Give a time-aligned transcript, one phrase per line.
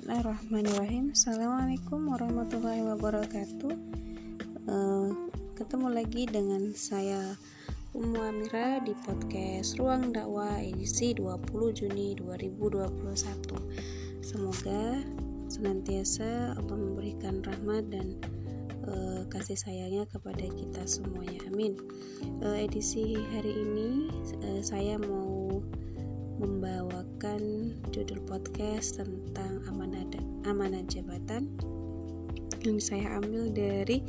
[0.00, 1.12] Bismillahirrahmanirrahim.
[1.12, 3.72] Assalamualaikum warahmatullahi wabarakatuh.
[4.64, 5.12] Uh,
[5.52, 7.36] Ketemu lagi dengan saya
[7.92, 15.04] Ummu Amira di podcast Ruang Dakwah edisi 20 Juni 2021 Semoga
[15.52, 18.16] senantiasa Allah memberikan rahmat dan
[18.88, 21.44] uh, kasih sayangnya kepada kita semuanya.
[21.52, 21.76] Amin.
[22.40, 24.08] Uh, Edisi hari ini
[24.64, 25.39] saya mau
[26.40, 30.08] membawakan judul podcast tentang amanah
[30.48, 31.52] amanah jabatan
[32.64, 34.00] yang saya ambil dari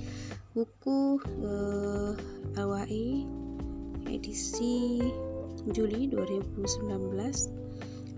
[0.56, 3.28] buku uh, eh, AWAI
[4.08, 5.04] edisi
[5.76, 6.72] Juli 2019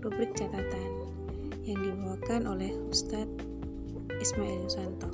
[0.06, 0.90] rubrik catatan
[1.66, 3.42] yang dibawakan oleh Ustadz
[4.22, 5.10] Ismail Yusanto.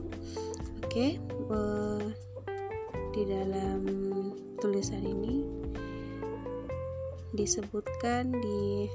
[0.84, 1.16] Oke,
[1.48, 2.04] uh,
[3.16, 3.82] di dalam
[4.60, 5.42] tulisan ini
[7.34, 8.90] disebutkan di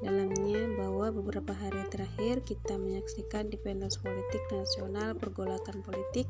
[0.00, 6.24] dalamnya bahwa beberapa hari terakhir kita menyaksikan dipendensi politik nasional pergolakan politik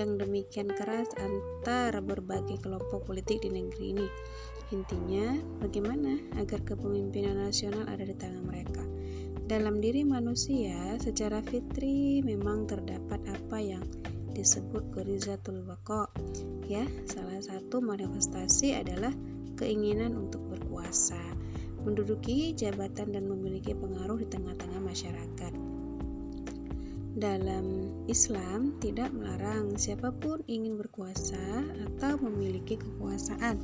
[0.00, 4.08] yang demikian keras antara berbagai kelompok politik di negeri ini.
[4.72, 8.80] Intinya, bagaimana agar kepemimpinan nasional ada di tangan mereka.
[9.44, 13.84] Dalam diri manusia, secara fitri memang terdapat apa yang
[14.32, 16.08] disebut gorizatul bako.
[16.64, 19.12] Ya, salah satu manifestasi adalah
[19.62, 21.22] keinginan untuk berkuasa,
[21.86, 25.54] menduduki jabatan dan memiliki pengaruh di tengah-tengah masyarakat.
[27.12, 33.60] Dalam Islam tidak melarang siapa pun ingin berkuasa atau memiliki kekuasaan.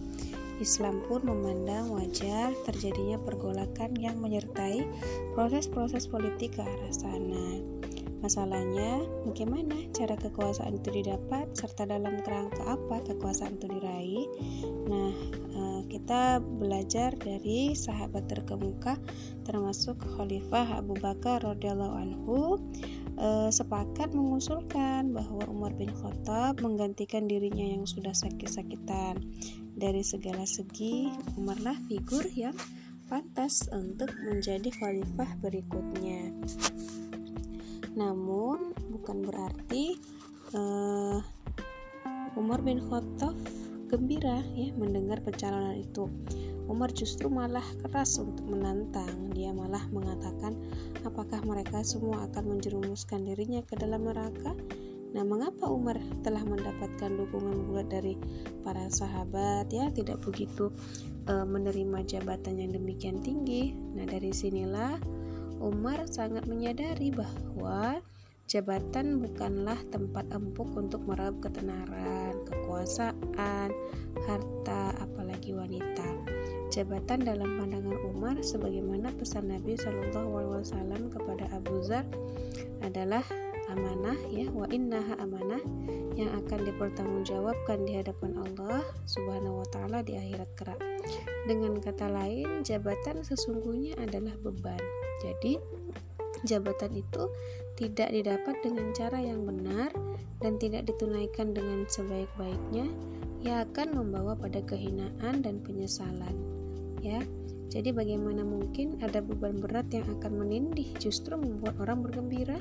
[0.63, 4.85] Islam pun memandang wajar terjadinya pergolakan yang menyertai
[5.33, 7.59] proses-proses politik ke arah sana.
[8.19, 14.27] Masalahnya, bagaimana cara kekuasaan itu didapat serta dalam kerangka apa kekuasaan itu diraih?
[14.91, 15.15] Nah,
[15.55, 18.99] eh, kita belajar dari sahabat terkemuka
[19.47, 22.59] termasuk Khalifah Abu Bakar radhiyallahu anhu
[23.23, 29.23] eh, sepakat mengusulkan bahwa Umar bin Khattab menggantikan dirinya yang sudah sakit-sakitan.
[29.79, 31.07] Dari segala segi,
[31.39, 32.59] Umarlah figur yang
[33.07, 36.35] pantas untuk menjadi khalifah berikutnya.
[37.99, 39.99] Namun bukan berarti
[40.55, 41.19] uh,
[42.39, 43.35] Umar bin Khattab
[43.91, 46.07] gembira ya mendengar pencalonan itu.
[46.69, 49.33] Umar justru malah keras untuk menantang.
[49.33, 50.53] Dia malah mengatakan,
[51.01, 54.53] apakah mereka semua akan menjerumuskan dirinya ke dalam neraka?
[55.17, 58.21] Nah, mengapa Umar telah mendapatkan dukungan bulat dari
[58.61, 60.69] para sahabat ya tidak begitu
[61.25, 63.73] e, menerima jabatan yang demikian tinggi?
[63.73, 65.01] Nah, dari sinilah
[65.59, 67.99] Umar sangat menyadari bahwa
[68.49, 73.71] jabatan bukanlah tempat empuk untuk meraup ketenaran, kekuasaan,
[74.25, 76.09] harta, apalagi wanita.
[76.73, 82.05] Jabatan dalam pandangan Umar, sebagaimana pesan Nabi Shallallahu Alaihi Wasallam kepada Abu Zar,
[82.81, 83.25] adalah
[83.69, 85.61] amanah ya wa innaha amanah
[86.17, 90.81] yang akan dipertanggungjawabkan di hadapan Allah Subhanahu wa taala di akhirat kelak.
[91.45, 94.81] Dengan kata lain, jabatan sesungguhnya adalah beban.
[95.23, 95.59] Jadi,
[96.47, 97.31] jabatan itu
[97.79, 99.91] tidak didapat dengan cara yang benar
[100.43, 102.87] dan tidak ditunaikan dengan sebaik-baiknya,
[103.43, 106.35] ia akan membawa pada kehinaan dan penyesalan.
[106.99, 107.23] Ya,
[107.71, 112.59] jadi bagaimana mungkin ada beban berat yang akan menindih justru membuat orang bergembira?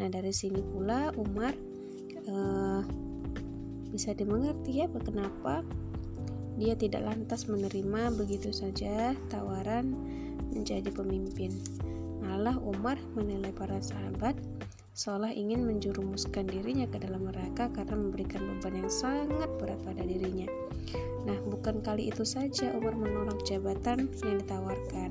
[0.00, 1.52] Nah, dari sini pula Umar
[2.28, 2.80] uh,
[3.92, 5.64] bisa dimengerti ya kenapa
[6.56, 9.92] dia tidak lantas menerima begitu saja tawaran
[10.52, 11.54] menjadi pemimpin.
[12.20, 14.34] Malah Umar menilai para sahabat
[14.96, 20.48] seolah ingin menjurumuskan dirinya ke dalam neraka karena memberikan beban yang sangat berat pada dirinya.
[21.28, 25.10] Nah, bukan kali itu saja Umar menolak jabatan yang ditawarkan.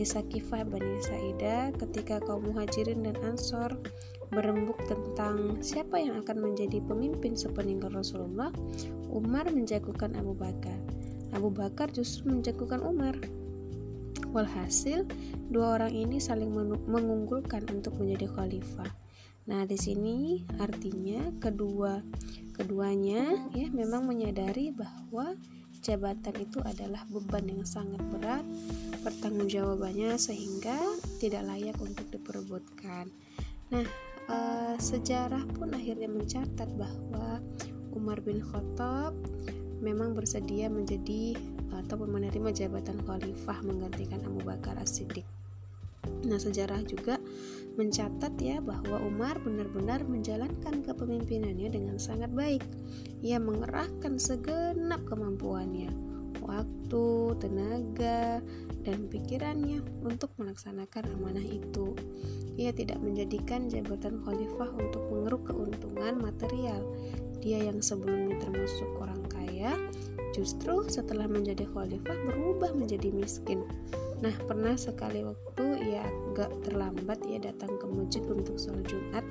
[0.00, 3.76] Di Sakifah Bani Sa'idah, ketika kaum muhajirin dan ansor
[4.32, 8.48] berembuk tentang siapa yang akan menjadi pemimpin sepeninggal Rasulullah,
[9.12, 10.78] Umar menjagokan Abu Bakar.
[11.36, 13.18] Abu Bakar justru menjagokan Umar.
[14.30, 15.06] Walhasil,
[15.50, 16.50] dua orang ini saling
[16.86, 18.90] mengunggulkan untuk menjadi khalifah.
[19.50, 21.98] Nah, di sini artinya kedua
[22.54, 25.34] keduanya ya memang menyadari bahwa
[25.80, 28.44] jabatan itu adalah beban yang sangat berat,
[29.00, 30.76] pertanggungjawabannya sehingga
[31.18, 33.08] tidak layak untuk diperebutkan.
[33.72, 33.86] Nah,
[34.28, 34.36] e,
[34.76, 37.40] sejarah pun akhirnya mencatat bahwa
[37.96, 39.16] Umar bin Khattab
[39.80, 41.36] memang bersedia menjadi
[41.82, 45.24] atau menerima jabatan khalifah menggantikan Abu Bakar As-Siddiq.
[46.24, 47.20] Nah, sejarah juga
[47.76, 52.64] mencatat ya bahwa Umar benar-benar menjalankan kepemimpinannya dengan sangat baik.
[53.20, 55.92] Ia mengerahkan segenap kemampuannya,
[56.40, 58.42] waktu, waktu, tenaga,
[58.82, 61.94] dan pikirannya untuk melaksanakan amanah itu.
[62.58, 66.82] Ia tidak menjadikan jabatan khalifah untuk mengeruk keuntungan material.
[67.38, 69.39] Dia yang sebelumnya termasuk orang kaya,
[70.32, 73.66] justru setelah menjadi khalifah berubah menjadi miskin.
[74.20, 79.24] Nah, pernah sekali waktu ia agak terlambat ia datang ke masjid untuk sholat Jumat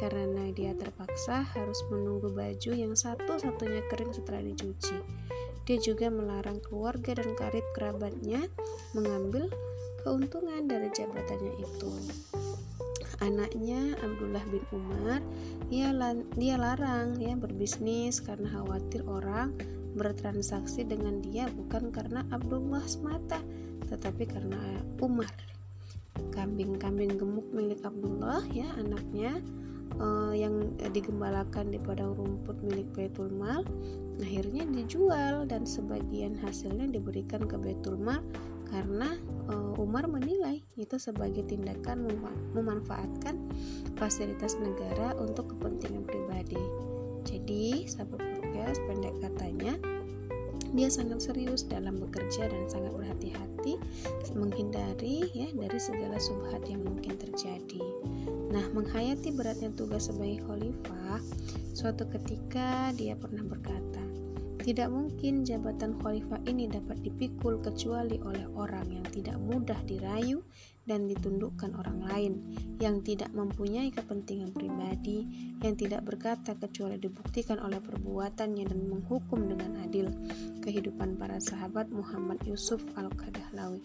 [0.00, 4.96] karena dia terpaksa harus menunggu baju yang satu-satunya kering setelah dicuci.
[5.68, 8.40] Dia juga melarang keluarga dan karib kerabatnya
[8.96, 9.46] mengambil
[10.02, 11.90] keuntungan dari jabatannya itu.
[13.22, 15.22] Anaknya Abdullah bin Umar,
[15.70, 15.94] ia,
[16.34, 19.54] dia larang ya berbisnis karena khawatir orang
[19.94, 23.38] bertransaksi dengan dia bukan karena Abdullah semata,
[23.86, 24.58] tetapi karena
[24.98, 25.30] Umar.
[26.34, 29.38] Kambing-kambing gemuk milik Abdullah ya anaknya
[30.00, 33.64] uh, yang digembalakan di padang rumput milik Baitul Mal
[34.22, 38.22] akhirnya dijual dan sebagian hasilnya diberikan ke Baitul Mal
[38.72, 39.20] karena
[39.52, 42.24] uh, Umar menilai itu sebagai tindakan mem
[42.56, 43.36] memanfaatkan
[44.00, 46.58] fasilitas negara untuk kepentingan pribadi.
[47.22, 48.18] Jadi, sahabat
[48.88, 49.78] pendek katanya,
[50.72, 53.76] dia sangat serius dalam bekerja dan sangat berhati-hati
[54.32, 57.84] menghindari ya dari segala subhat yang mungkin terjadi.
[58.48, 61.20] Nah, menghayati beratnya tugas sebagai khalifah,
[61.76, 63.91] suatu ketika dia pernah berkata,
[64.62, 70.40] tidak mungkin jabatan khalifah ini dapat dipikul kecuali oleh orang yang tidak mudah dirayu
[70.82, 72.32] dan ditundukkan orang lain,
[72.82, 75.26] yang tidak mempunyai kepentingan pribadi,
[75.62, 80.10] yang tidak berkata kecuali dibuktikan oleh perbuatannya dan menghukum dengan adil.
[80.62, 83.82] Kehidupan para sahabat Muhammad Yusuf Al-Kadahlawi.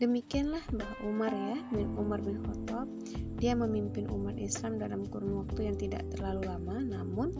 [0.00, 2.88] Demikianlah Mbah Umar ya, bin Umar bin Khattab.
[3.36, 7.36] Dia memimpin umat Islam dalam kurun waktu yang tidak terlalu lama, namun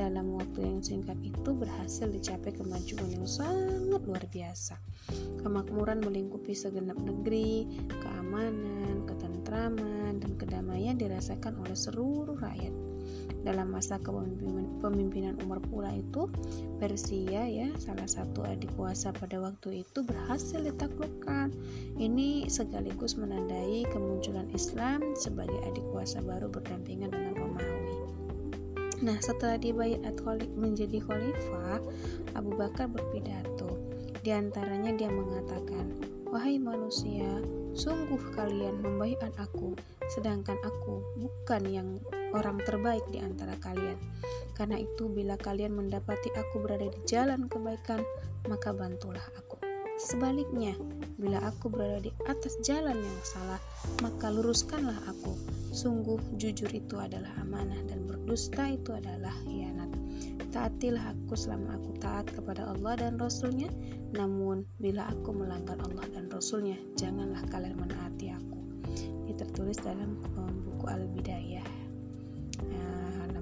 [0.00, 4.80] dalam waktu yang singkat itu berhasil dicapai kemajuan yang sangat luar biasa.
[5.44, 7.68] Kemakmuran melingkupi segenap negeri,
[8.00, 12.72] keamanan, ketentraman, dan kedamaian dirasakan oleh seluruh rakyat.
[13.44, 16.28] Dalam masa kepemimpinan Umar pula itu
[16.76, 21.52] Persia ya salah satu adik kuasa pada waktu itu berhasil ditaklukkan.
[21.96, 27.79] Ini sekaligus menandai kemunculan Islam sebagai adik kuasa baru berdampingan dengan Romawi
[29.00, 30.16] Nah setelah dibayat
[30.56, 31.80] menjadi khalifah
[32.36, 33.80] Abu Bakar berpidato
[34.20, 37.42] di antaranya dia mengatakan Wahai manusia,
[37.74, 39.74] sungguh kalian membaiat aku,
[40.14, 41.88] sedangkan aku bukan yang
[42.30, 43.98] orang terbaik di antara kalian.
[44.54, 48.06] Karena itu, bila kalian mendapati aku berada di jalan kebaikan,
[48.46, 49.49] maka bantulah aku.
[50.00, 50.72] Sebaliknya,
[51.20, 53.60] bila aku berada di atas jalan yang salah,
[54.00, 55.36] maka luruskanlah aku.
[55.76, 59.92] Sungguh jujur itu adalah amanah dan berdusta itu adalah hianat.
[60.50, 63.70] Taatilah aku selama aku taat kepada Allah dan Rasulnya
[64.18, 68.58] Namun bila aku melanggar Allah dan Rasulnya Janganlah kalian menaati aku
[69.30, 71.62] Ini tertulis dalam um, buku Al-Bidayah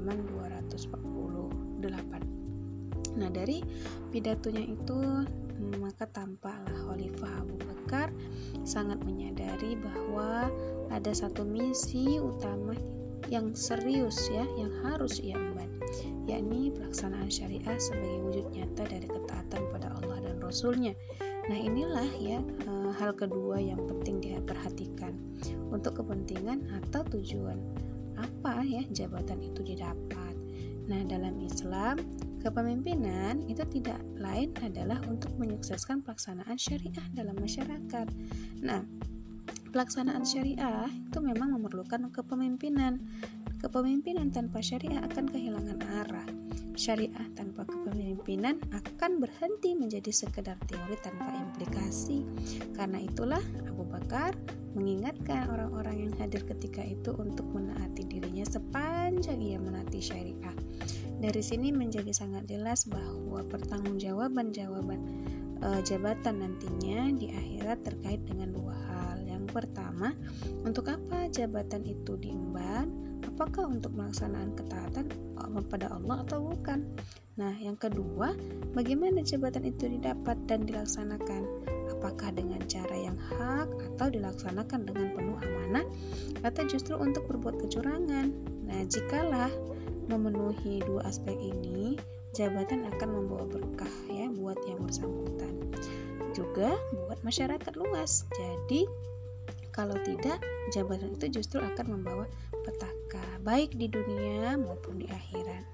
[0.08, 0.24] halaman
[0.64, 2.47] 248
[3.18, 3.60] nah dari
[4.14, 5.26] pidatonya itu
[5.82, 8.14] maka tampaklah Khalifah Abu Bakar
[8.62, 10.46] sangat menyadari bahwa
[10.94, 12.78] ada satu misi utama
[13.26, 15.68] yang serius ya yang harus ia emban
[16.30, 20.94] yakni pelaksanaan syariah sebagai wujud nyata dari ketaatan pada Allah dan Rasulnya
[21.50, 25.18] nah inilah ya eh, hal kedua yang penting dia perhatikan
[25.74, 27.58] untuk kepentingan atau tujuan
[28.18, 30.34] apa ya jabatan itu didapat.
[30.90, 32.00] Nah, dalam Islam,
[32.42, 38.06] kepemimpinan itu tidak lain adalah untuk menyukseskan pelaksanaan syariah dalam masyarakat.
[38.62, 38.82] Nah,
[39.70, 43.02] pelaksanaan syariah itu memang memerlukan kepemimpinan.
[43.58, 46.28] Kepemimpinan tanpa syariah akan kehilangan arah.
[46.78, 52.22] Syariah tanpa kepemimpinan akan berhenti menjadi sekedar teori tanpa implikasi.
[52.78, 54.38] Karena itulah Abu Bakar
[54.78, 60.54] mengingatkan orang-orang yang hadir ketika itu untuk menaati dirinya sepanjang ia menaati syariah.
[61.18, 65.00] Dari sini menjadi sangat jelas bahwa pertanggungjawaban jawaban
[65.58, 69.26] e, jabatan nantinya di akhirat terkait dengan dua hal.
[69.26, 70.14] Yang pertama,
[70.62, 73.08] untuk apa jabatan itu diemban?
[73.38, 75.06] apakah untuk melaksanakan ketaatan
[75.38, 76.82] kepada Allah atau bukan.
[77.38, 78.34] Nah, yang kedua,
[78.74, 81.46] bagaimana jabatan itu didapat dan dilaksanakan?
[81.94, 85.86] Apakah dengan cara yang hak atau dilaksanakan dengan penuh amanah
[86.42, 88.34] atau justru untuk berbuat kecurangan?
[88.66, 89.54] Nah, jikalah
[90.08, 91.94] memenuhi dua aspek ini,
[92.32, 95.52] jabatan akan membawa berkah ya buat yang bersangkutan.
[96.32, 98.24] Juga buat masyarakat luas.
[98.36, 98.88] Jadi,
[99.72, 100.42] kalau tidak,
[100.74, 102.26] jabatan itu justru akan membawa
[102.66, 105.64] petaka baik di dunia maupun di akhirat.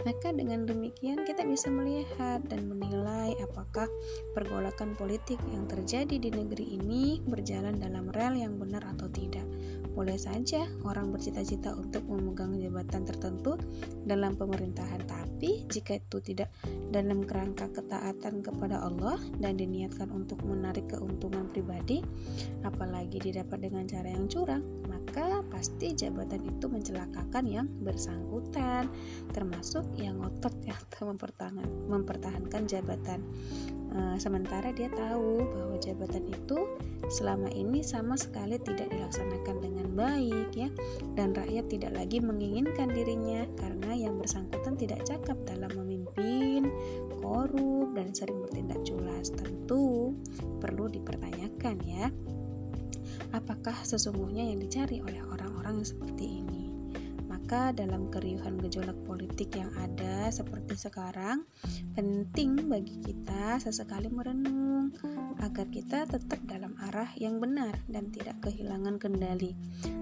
[0.00, 3.84] Maka dengan demikian kita bisa melihat dan menilai apakah
[4.32, 9.44] pergolakan politik yang terjadi di negeri ini berjalan dalam rel yang benar atau tidak.
[9.90, 13.58] Boleh saja orang bercita-cita untuk memegang jabatan tertentu
[14.06, 16.48] dalam pemerintahan, tapi jika itu tidak
[16.94, 22.00] dalam kerangka ketaatan kepada Allah dan diniatkan untuk menarik keuntungan pribadi,
[22.62, 24.62] apalagi didapat dengan cara yang curang,
[25.60, 28.88] pasti jabatan itu mencelakakan yang bersangkutan,
[29.36, 33.20] termasuk yang ngotot yang mempertahankan, mempertahankan jabatan.
[33.92, 36.64] E, sementara dia tahu bahwa jabatan itu
[37.12, 40.72] selama ini sama sekali tidak dilaksanakan dengan baik ya
[41.12, 46.72] dan rakyat tidak lagi menginginkan dirinya karena yang bersangkutan tidak cakap dalam memimpin,
[47.20, 49.28] korup dan sering bertindak culas.
[49.28, 50.16] Tentu
[50.56, 52.08] perlu dipertanyakan ya.
[53.30, 56.70] Apakah sesungguhnya yang dicari oleh orang-orang yang seperti ini?
[57.30, 61.46] Maka dalam keriuhan gejolak politik yang ada seperti sekarang,
[61.98, 64.94] penting bagi kita sesekali merenung
[65.42, 69.54] agar kita tetap dalam arah yang benar dan tidak kehilangan kendali.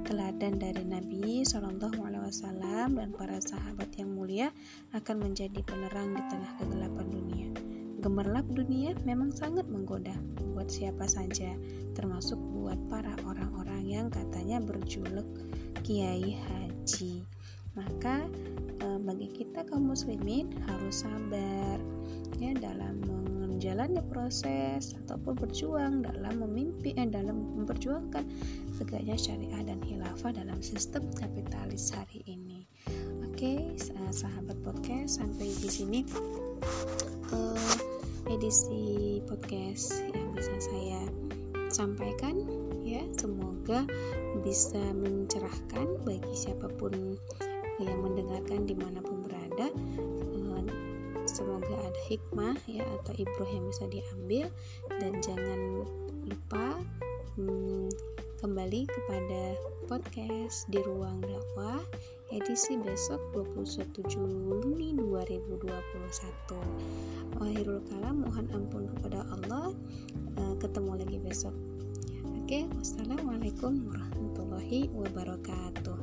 [0.04, 4.52] Teladan dari Nabi Shallallahu Alaihi Wasallam dan para sahabat yang mulia
[4.97, 7.49] akan menjadi penerang di tengah kegelapan dunia.
[7.99, 10.14] Gemerlap dunia memang sangat menggoda
[10.55, 11.55] buat siapa saja,
[11.99, 15.26] termasuk buat para orang-orang yang katanya berjuluk
[15.83, 17.26] kiai haji
[17.78, 18.26] maka
[18.83, 21.78] e, bagi kita kaum muslimin harus sabar
[22.43, 22.99] ya dalam
[23.38, 28.23] menjalani proses ataupun berjuang dalam memimpin eh, dalam memperjuangkan
[28.78, 32.62] tegaknya syariah dan khilafah dalam sistem kapitalis hari ini.
[33.26, 33.75] Oke,
[34.14, 36.00] sahabat podcast sampai di sini
[37.35, 37.88] uh,
[38.28, 41.00] edisi podcast yang bisa saya
[41.73, 42.44] sampaikan
[42.85, 43.00] ya.
[43.16, 43.88] Semoga
[44.44, 47.16] bisa mencerahkan bagi siapa pun
[47.80, 49.73] yang mendengarkan di mana pun berada.
[50.37, 50.64] Eh,
[51.25, 54.47] semoga ada hikmah ya atau ibroh yang bisa diambil.
[55.00, 55.88] Dan jangan
[56.28, 56.76] lupa
[57.40, 57.88] hmm,
[58.44, 59.42] kembali kepada
[59.88, 61.80] podcast di ruang dakwah
[62.28, 69.73] edisi besok 21 Juni 2021 Wahirul kalam mohon ampun kepada Allah.
[70.37, 71.54] Eh, ketemu lagi besok.
[72.44, 75.99] Oke, wassalamualaikum warahmatullahi wabarakatuh.